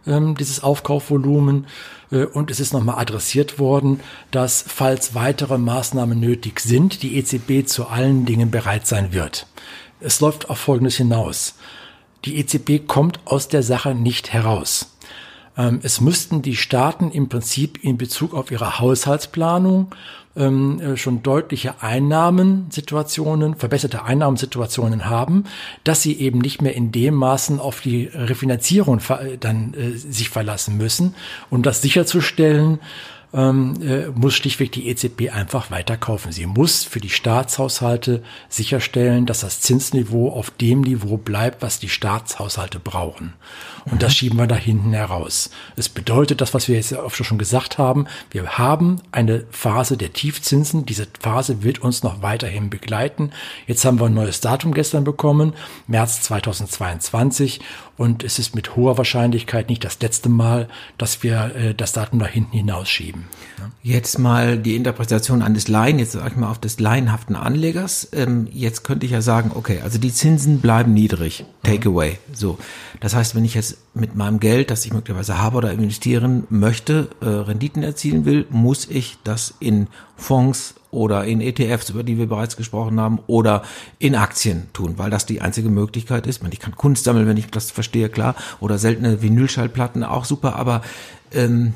[0.06, 1.66] ähm, dieses Aufkaufvolumen.
[2.12, 4.02] Äh, und es ist nochmal adressiert worden,
[4.32, 9.48] dass, falls weitere Maßnahmen nötig sind, die EZB zu allen Dingen bereit sein wird.
[10.00, 11.56] Es läuft auf Folgendes hinaus.
[12.26, 14.96] Die EZB kommt aus der Sache nicht heraus.
[15.58, 19.94] Ähm, es müssten die Staaten im Prinzip in Bezug auf ihre Haushaltsplanung
[20.39, 25.43] ähm, äh, schon deutliche Einnahmensituationen, verbesserte Einnahmensituationen haben,
[25.84, 29.02] dass sie eben nicht mehr in dem Maßen auf die Refinanzierung
[29.39, 31.13] dann äh, sich verlassen müssen,
[31.49, 32.80] um das sicherzustellen,
[33.34, 36.32] ähm, äh, muss schlichtweg die EZB einfach weiterkaufen.
[36.32, 41.89] Sie muss für die Staatshaushalte sicherstellen, dass das Zinsniveau auf dem Niveau bleibt, was die
[41.89, 43.34] Staatshaushalte brauchen.
[43.86, 44.00] Und mhm.
[44.00, 45.52] das schieben wir da hinten heraus.
[45.76, 48.08] Es bedeutet das, was wir jetzt oft schon gesagt haben.
[48.32, 50.86] Wir haben eine Phase der Tiefzinsen.
[50.86, 53.32] Diese Phase wird uns noch weiterhin begleiten.
[53.68, 55.54] Jetzt haben wir ein neues Datum gestern bekommen,
[55.88, 57.62] März 2022.
[57.98, 62.20] Und es ist mit hoher Wahrscheinlichkeit nicht das letzte Mal, dass wir äh, das Datum
[62.20, 63.19] nach hinten hinausschieben.
[63.58, 63.70] Ja.
[63.82, 68.10] Jetzt mal die Interpretation eines Laien, jetzt sage ich mal auf des laienhaften Anlegers.
[68.14, 72.12] Ähm, jetzt könnte ich ja sagen, okay, also die Zinsen bleiben niedrig, Takeaway.
[72.12, 72.36] Mhm.
[72.36, 72.58] So,
[73.00, 77.10] das heißt, wenn ich jetzt mit meinem Geld, das ich möglicherweise habe oder investieren möchte,
[77.22, 82.28] äh, Renditen erzielen will, muss ich das in Fonds oder in ETFs, über die wir
[82.28, 83.64] bereits gesprochen haben, oder
[84.00, 86.42] in Aktien tun, weil das die einzige Möglichkeit ist.
[86.52, 90.82] Ich kann Kunst sammeln, wenn ich das verstehe, klar, oder seltene Vinylschallplatten, auch super, aber
[91.34, 91.74] ähm,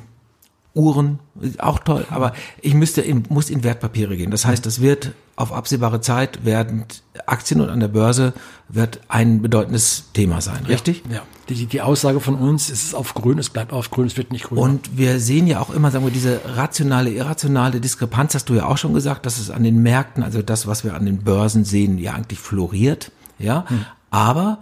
[0.76, 1.20] Uhren,
[1.60, 4.32] auch toll, aber ich müsste in, muss in Wertpapiere gehen.
[4.32, 6.86] Das heißt, das wird auf absehbare Zeit werden
[7.26, 8.34] Aktien und an der Börse
[8.70, 11.04] wird ein bedeutendes Thema sein, richtig?
[11.10, 11.18] Ja.
[11.18, 11.22] ja.
[11.50, 14.32] Die, die Aussage von uns ist es auf grün, es bleibt auf grün, es wird
[14.32, 14.58] nicht grün.
[14.58, 18.66] Und wir sehen ja auch immer, sagen wir, diese rationale, irrationale Diskrepanz, hast du ja
[18.66, 21.66] auch schon gesagt, dass es an den Märkten, also das, was wir an den Börsen
[21.66, 23.66] sehen, ja eigentlich floriert, ja.
[23.68, 23.86] Hm.
[24.10, 24.60] Aber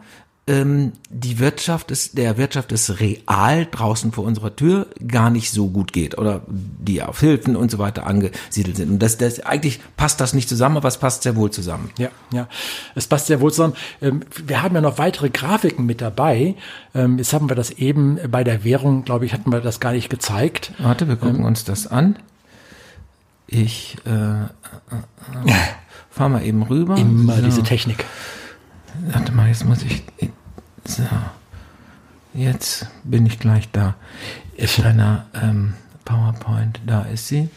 [0.48, 5.68] ähm, die Wirtschaft ist, der Wirtschaft ist real draußen vor unserer Tür gar nicht so
[5.68, 8.90] gut geht oder die auf Hilfen und so weiter angesiedelt sind.
[8.90, 11.92] Und das, das eigentlich passt das nicht zusammen, aber es passt sehr wohl zusammen.
[12.00, 12.48] Ja, ja,
[12.96, 13.76] es passt sehr wohl zusammen.
[14.02, 16.56] Ähm, wir haben ja noch weitere Grafiken mit dabei.
[16.96, 19.92] Ähm, jetzt haben wir das eben bei der Währung, glaube ich, hatten wir das gar
[19.92, 20.74] nicht gezeigt.
[20.80, 22.18] Warte, wir gucken ähm, uns das an.
[23.46, 24.46] Ich äh, äh,
[25.46, 25.54] äh,
[26.10, 26.98] fahr mal eben rüber.
[26.98, 27.42] Immer so.
[27.44, 28.06] diese Technik.
[29.12, 30.04] Warte mal, jetzt muss ich.
[30.86, 31.04] So.
[32.34, 33.96] Jetzt bin ich gleich da.
[34.56, 35.74] Ist einer ähm,
[36.06, 37.50] PowerPoint, da ist sie.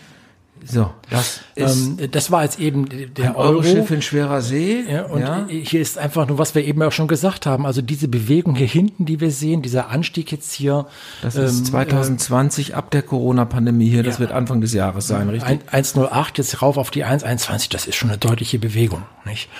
[0.66, 4.82] So, das ist ähm, das war jetzt eben der ein Euroschiff in schwerer See.
[4.88, 5.46] Ja, und ja.
[5.46, 7.66] hier ist einfach nur, was wir eben auch schon gesagt haben.
[7.66, 10.86] Also diese Bewegung hier hinten, die wir sehen, dieser Anstieg jetzt hier.
[11.20, 14.02] Das ist ähm, 2020 äh, ab der Corona-Pandemie hier.
[14.02, 15.60] Das ja, wird Anfang des Jahres sein, richtig?
[15.70, 17.70] 1,08 jetzt rauf auf die 1,21.
[17.70, 19.50] Das ist schon eine deutliche Bewegung, nicht?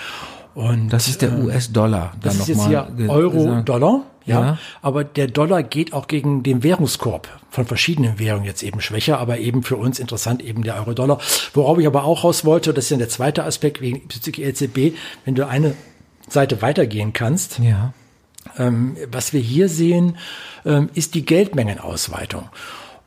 [0.55, 2.13] Und das ist der äh, US-Dollar.
[2.21, 4.05] Das ist jetzt hier Euro-Dollar.
[4.25, 8.81] Ja, ja, aber der Dollar geht auch gegen den Währungskorb von verschiedenen Währungen jetzt eben
[8.81, 11.19] schwächer, aber eben für uns interessant eben der Euro-Dollar.
[11.53, 14.97] Worauf ich aber auch raus wollte, das ist ja der zweite Aspekt wegen bezüglich EZB,
[15.25, 15.75] wenn du eine
[16.27, 17.59] Seite weitergehen kannst.
[17.59, 17.93] Ja.
[18.57, 20.17] Ähm, was wir hier sehen,
[20.65, 22.49] ähm, ist die Geldmengenausweitung.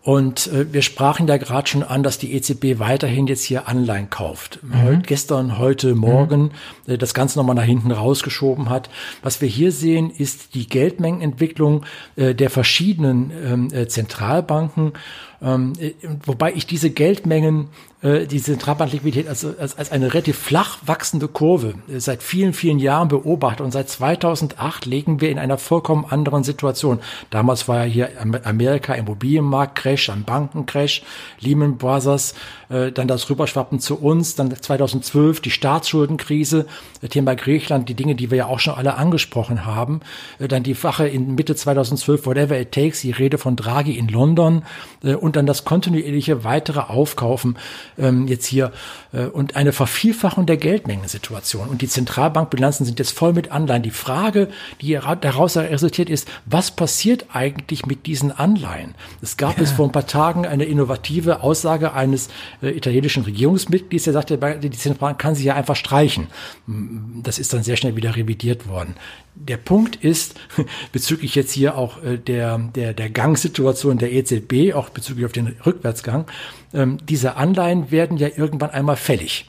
[0.03, 4.11] Und äh, wir sprachen da gerade schon an, dass die EZB weiterhin jetzt hier Anleihen
[4.11, 4.61] kauft.
[4.63, 4.83] Mhm.
[4.83, 6.53] Heute, gestern, heute, morgen
[6.87, 6.95] mhm.
[6.95, 8.89] äh, das Ganze nochmal nach hinten rausgeschoben hat.
[9.23, 11.85] Was wir hier sehen, ist die Geldmengenentwicklung
[12.17, 14.93] äh, der verschiedenen ähm, äh, Zentralbanken.
[15.41, 15.93] Ähm, äh,
[16.25, 17.69] wobei ich diese Geldmengen
[18.01, 22.79] äh, die Zentralbankliquidität als, als, als eine relativ flach wachsende Kurve äh, seit vielen, vielen
[22.79, 23.61] Jahren beobachtet.
[23.61, 27.01] Und seit 2008 legen wir in einer vollkommen anderen Situation.
[27.31, 28.09] Damals war ja hier
[28.45, 31.03] Amerika Immobilienmarkt-Crash, ein Bankencrash,
[31.41, 32.35] Lehman Brothers,
[32.69, 36.67] äh, dann das Rüberschwappen zu uns, dann 2012 die Staatsschuldenkrise,
[37.03, 40.01] äh, Thema Griechenland, die Dinge, die wir ja auch schon alle angesprochen haben.
[40.39, 44.09] Äh, dann die Wache in Mitte 2012, whatever it takes, die Rede von Draghi in
[44.09, 44.63] London
[45.03, 47.59] äh, und dann das kontinuierliche weitere Aufkaufen
[47.99, 48.73] ähm, jetzt hier
[49.13, 51.69] äh, und eine Vervielfachung der Geldmengensituation.
[51.69, 53.83] Und die Zentralbankbilanzen sind jetzt voll mit Anleihen.
[53.83, 54.49] Die Frage,
[54.81, 58.95] die daraus resultiert ist, was passiert eigentlich mit diesen Anleihen?
[59.21, 59.65] Es gab ja.
[59.65, 62.29] es vor ein paar Tagen eine innovative Aussage eines
[62.63, 66.29] äh, italienischen Regierungsmitglieds, der sagte, die Zentralbank kann sie ja einfach streichen.
[67.23, 68.95] Das ist dann sehr schnell wieder revidiert worden.
[69.35, 70.35] Der Punkt ist,
[70.93, 75.57] bezüglich jetzt hier auch äh, der, der, der Gangsituation der EZB, auch bezüglich auf den
[75.65, 76.27] Rückwärtsgang,
[76.75, 79.47] ähm, diese Anleihen werden ja irgendwann einmal fällig.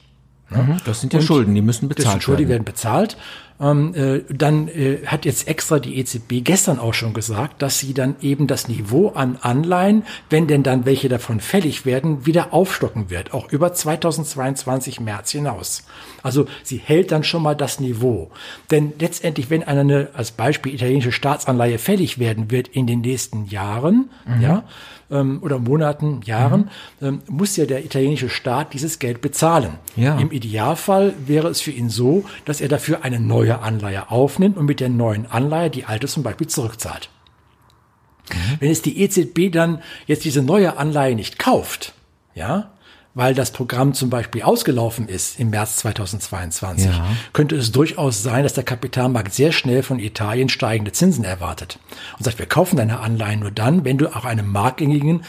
[0.51, 0.77] Ne?
[0.85, 3.17] Das sind ja und Schulden, die müssen bezahlt das sind Schulden, die werden bezahlt.
[3.61, 7.93] Ähm, äh, dann äh, hat jetzt extra die EZB gestern auch schon gesagt, dass sie
[7.93, 13.09] dann eben das Niveau an Anleihen, wenn denn dann welche davon fällig werden, wieder aufstocken
[13.09, 15.83] wird, auch über 2022 März hinaus.
[16.23, 18.31] Also sie hält dann schon mal das Niveau.
[18.71, 24.09] Denn letztendlich, wenn eine, als Beispiel italienische Staatsanleihe fällig werden wird in den nächsten Jahren,
[24.25, 24.41] mhm.
[24.41, 24.63] ja,
[25.11, 26.69] ähm, oder Monaten, Jahren,
[26.99, 27.07] mhm.
[27.07, 29.75] ähm, muss ja der italienische Staat dieses Geld bezahlen.
[29.95, 30.17] Ja.
[30.19, 34.65] Im Idealfall wäre es für ihn so, dass er dafür eine neue Anleihe aufnimmt und
[34.65, 37.09] mit der neuen Anleihe die alte zum Beispiel zurückzahlt.
[38.29, 38.57] Mhm.
[38.59, 41.93] Wenn es die EZB dann jetzt diese neue Anleihe nicht kauft,
[42.35, 42.71] ja,
[43.13, 47.05] weil das Programm zum Beispiel ausgelaufen ist im März 2022, ja.
[47.33, 51.79] könnte es durchaus sein, dass der Kapitalmarkt sehr schnell von Italien steigende Zinsen erwartet
[52.17, 55.23] und sagt, wir kaufen deine Anleihen nur dann, wenn du auch einen marktgängigen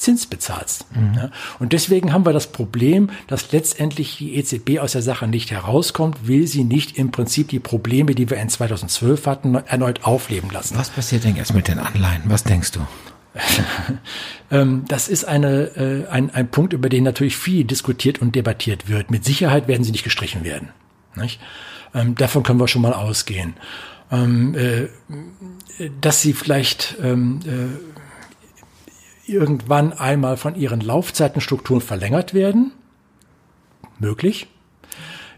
[0.00, 0.86] Zins bezahlst.
[0.96, 1.14] Mhm.
[1.14, 5.50] Ja, und deswegen haben wir das Problem, dass letztendlich die EZB aus der Sache nicht
[5.50, 10.50] herauskommt, will sie nicht im Prinzip die Probleme, die wir in 2012 hatten, erneut aufleben
[10.50, 10.78] lassen.
[10.78, 12.22] Was passiert denn jetzt mit den Anleihen?
[12.24, 12.80] Was denkst du?
[14.52, 18.88] Ähm, das ist eine, äh, ein, ein Punkt, über den natürlich viel diskutiert und debattiert
[18.88, 19.08] wird.
[19.08, 20.70] Mit Sicherheit werden sie nicht gestrichen werden.
[21.14, 21.40] Nicht?
[21.94, 23.54] Ähm, davon können wir schon mal ausgehen.
[24.10, 24.88] Ähm, äh,
[26.00, 27.16] dass sie vielleicht äh,
[29.24, 32.72] irgendwann einmal von ihren Laufzeitenstrukturen verlängert werden,
[34.00, 34.48] möglich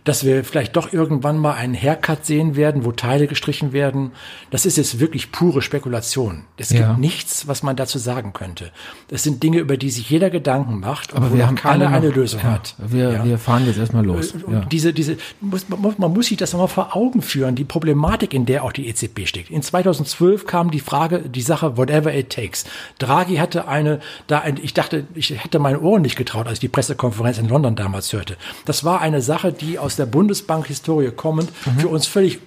[0.04, 4.12] dass wir vielleicht doch irgendwann mal einen Haircut sehen werden, wo Teile gestrichen werden.
[4.50, 6.44] Das ist jetzt wirklich pure Spekulation.
[6.56, 6.96] Es gibt ja.
[6.96, 8.72] nichts, was man dazu sagen könnte.
[9.08, 12.40] Das sind Dinge, über die sich jeder Gedanken macht, aber wir haben keine eine Lösung
[12.42, 12.74] ja, hat.
[12.78, 13.24] Wir, ja.
[13.24, 14.34] wir fahren jetzt erstmal los.
[14.34, 14.66] Äh.
[14.70, 18.46] Diese, diese, muss, man, man muss sich das nochmal vor Augen führen, die Problematik, in
[18.46, 19.50] der auch die EZB steckt.
[19.50, 22.64] In 2012 kam die Frage, die Sache, whatever it takes.
[22.98, 26.60] Draghi hatte eine, da ein, ich dachte, ich hätte meinen Ohren nicht getraut, als ich
[26.60, 28.36] die Pressekonferenz in London damals hörte.
[28.64, 31.80] Das war eine Sache, die aus der Bundesbank-Historie kommend mhm.
[31.80, 32.40] für uns völlig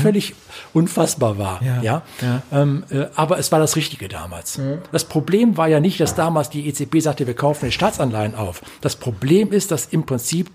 [0.00, 0.34] völlig
[0.72, 1.62] unfassbar war.
[1.62, 2.02] Ja, ja?
[2.20, 2.42] ja.
[2.52, 4.58] Ähm, äh, aber es war das Richtige damals.
[4.58, 4.78] Mhm.
[4.90, 8.62] Das Problem war ja nicht, dass damals die EZB sagte, wir kaufen die Staatsanleihen auf.
[8.80, 10.50] Das Problem ist, dass im Prinzip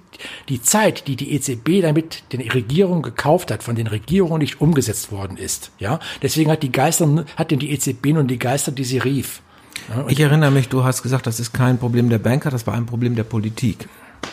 [0.50, 5.12] die Zeit, die die EZB damit den Regierungen gekauft hat, von den Regierungen nicht umgesetzt
[5.12, 5.72] worden ist.
[5.78, 9.42] Ja, deswegen hat die Geister, hat denn die EZB nun die Geister, die sie rief.
[9.90, 12.74] Ja, ich erinnere mich, du hast gesagt, das ist kein Problem der Banker, das war
[12.74, 13.88] ein Problem der Politik.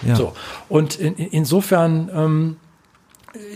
[0.07, 0.17] Ja.
[0.17, 0.33] So.
[0.69, 2.57] Und in, insofern ähm,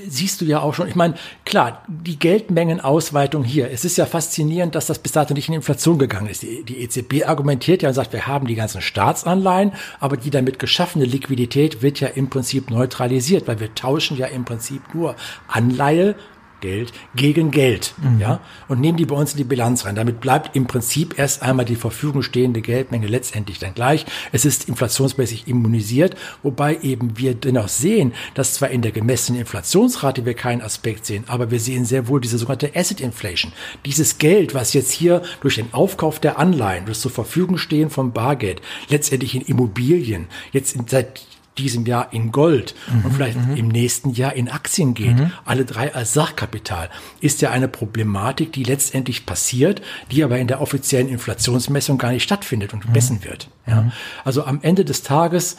[0.08, 1.14] siehst du ja auch schon, ich meine,
[1.44, 5.98] klar, die Geldmengenausweitung hier, es ist ja faszinierend, dass das bis dato nicht in Inflation
[5.98, 6.42] gegangen ist.
[6.42, 10.58] Die, die EZB argumentiert ja und sagt, wir haben die ganzen Staatsanleihen, aber die damit
[10.58, 15.14] geschaffene Liquidität wird ja im Prinzip neutralisiert, weil wir tauschen ja im Prinzip nur
[15.46, 16.16] Anleihe
[16.60, 18.20] Geld gegen Geld, mhm.
[18.20, 19.94] ja, und nehmen die bei uns in die Bilanz rein.
[19.94, 24.06] Damit bleibt im Prinzip erst einmal die Verfügung stehende Geldmenge letztendlich dann gleich.
[24.32, 30.24] Es ist inflationsmäßig immunisiert, wobei eben wir dennoch sehen, dass zwar in der gemessenen Inflationsrate
[30.24, 33.52] wir keinen Aspekt sehen, aber wir sehen sehr wohl diese sogenannte Asset Inflation.
[33.84, 38.12] Dieses Geld, was jetzt hier durch den Aufkauf der Anleihen, das zur Verfügung stehen vom
[38.12, 41.20] Bargeld, letztendlich in Immobilien, jetzt in, seit
[41.58, 43.56] diesem Jahr in Gold mhm, und vielleicht mhm.
[43.56, 45.32] im nächsten Jahr in Aktien geht, mhm.
[45.44, 46.88] alle drei als Sachkapital,
[47.20, 52.22] ist ja eine Problematik, die letztendlich passiert, die aber in der offiziellen Inflationsmessung gar nicht
[52.22, 53.48] stattfindet und gemessen wird.
[53.66, 53.82] Ja?
[53.82, 53.92] Mhm.
[54.24, 55.56] Also am Ende des Tages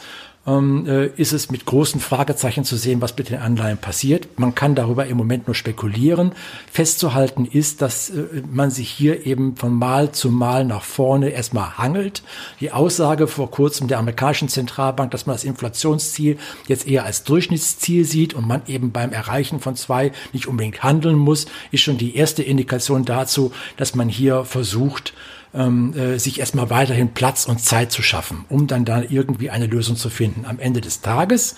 [1.16, 4.38] ist es mit großen Fragezeichen zu sehen, was mit den Anleihen passiert.
[4.38, 6.32] Man kann darüber im Moment nur spekulieren.
[6.72, 11.76] Festzuhalten ist, dass äh, man sich hier eben von Mal zu Mal nach vorne erstmal
[11.76, 12.22] hangelt.
[12.60, 18.06] Die Aussage vor kurzem der amerikanischen Zentralbank, dass man das Inflationsziel jetzt eher als Durchschnittsziel
[18.06, 22.16] sieht und man eben beim Erreichen von zwei nicht unbedingt handeln muss, ist schon die
[22.16, 25.12] erste Indikation dazu, dass man hier versucht,
[25.54, 29.66] ähm, äh, sich erstmal weiterhin Platz und Zeit zu schaffen, um dann da irgendwie eine
[29.66, 30.44] Lösung zu finden.
[30.46, 31.56] Am Ende des Tages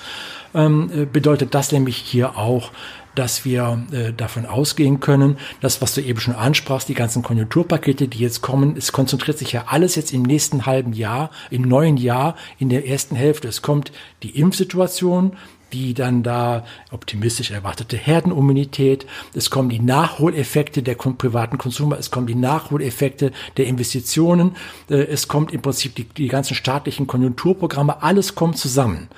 [0.55, 2.72] ähm, äh, bedeutet das nämlich hier auch,
[3.14, 8.09] dass wir äh, davon ausgehen können, dass, was du eben schon ansprachst, die ganzen Konjunkturpakete,
[8.09, 11.96] die jetzt kommen, es konzentriert sich ja alles jetzt im nächsten halben Jahr, im neuen
[11.96, 13.48] Jahr, in der ersten Hälfte.
[13.48, 15.37] Es kommt die Impfsituation,
[15.72, 22.26] die dann da optimistisch erwartete Herdenimmunität, es kommen die Nachholeffekte der privaten Konsumer, es kommen
[22.26, 24.56] die Nachholeffekte der Investitionen,
[24.90, 29.08] äh, es kommt im Prinzip die, die ganzen staatlichen Konjunkturprogramme, alles kommt zusammen.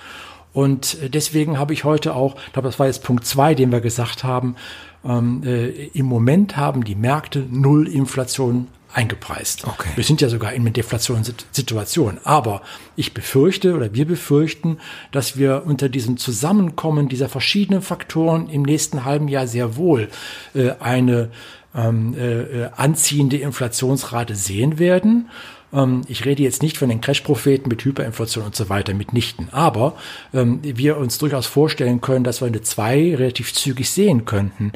[0.52, 3.72] Und äh, deswegen habe ich heute auch, ich glaube, das war jetzt Punkt zwei, den
[3.72, 4.56] wir gesagt haben,
[5.04, 9.66] ähm, äh, im Moment haben die Märkte null Inflation eingepreist.
[9.66, 9.90] Okay.
[9.96, 12.20] Wir sind ja sogar in einer Deflationssituation.
[12.24, 12.62] Aber
[12.96, 14.78] ich befürchte oder wir befürchten,
[15.12, 20.08] dass wir unter diesem Zusammenkommen dieser verschiedenen Faktoren im nächsten halben Jahr sehr wohl
[20.54, 21.30] äh, eine
[21.74, 25.28] ähm, äh, anziehende Inflationsrate sehen werden.
[25.72, 29.48] Ähm, ich rede jetzt nicht von den Crash-Propheten mit Hyperinflation und so weiter, mitnichten.
[29.50, 29.96] Aber
[30.32, 34.72] ähm, wir uns durchaus vorstellen können, dass wir eine 2 relativ zügig sehen könnten.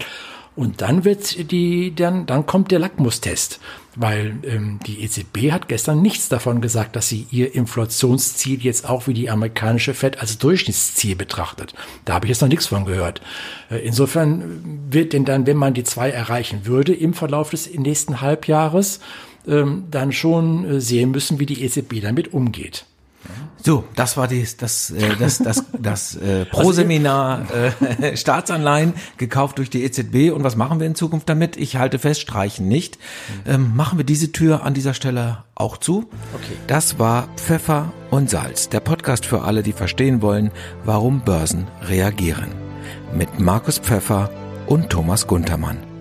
[0.59, 3.61] Und dann wird die, dann, dann kommt der Lackmustest,
[3.95, 9.07] weil ähm, die EZB hat gestern nichts davon gesagt, dass sie ihr Inflationsziel jetzt auch
[9.07, 11.75] wie die amerikanische Fed als Durchschnittsziel betrachtet.
[12.05, 13.23] Da habe ich jetzt noch nichts von gehört.
[13.71, 18.21] Äh, insofern wird denn dann, wenn man die zwei erreichen würde im Verlauf des nächsten
[18.21, 18.99] Halbjahres,
[19.47, 22.85] ähm, dann schon äh, sehen müssen, wie die EZB damit umgeht.
[23.65, 27.47] So, das war die, das, äh, das, das, das äh, Pro-Seminar
[28.01, 30.33] äh, Staatsanleihen gekauft durch die EZB.
[30.33, 31.57] Und was machen wir in Zukunft damit?
[31.57, 32.99] Ich halte fest, streichen nicht.
[33.47, 36.09] Ähm, machen wir diese Tür an dieser Stelle auch zu?
[36.35, 36.57] Okay.
[36.67, 40.51] Das war Pfeffer und Salz, der Podcast für alle, die verstehen wollen,
[40.85, 42.55] warum Börsen reagieren.
[43.13, 44.31] Mit Markus Pfeffer
[44.67, 45.98] und Thomas Guntermann.